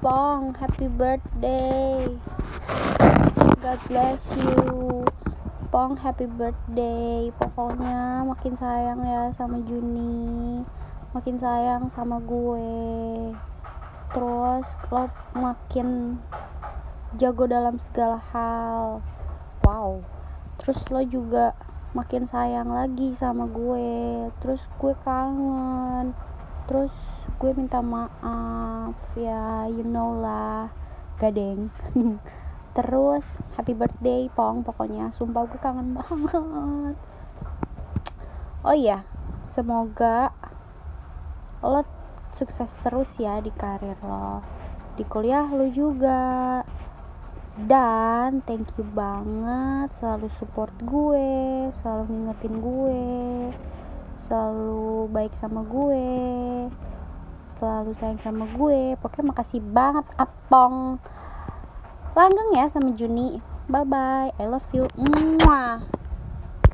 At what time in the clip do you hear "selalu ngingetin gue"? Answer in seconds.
51.68-53.04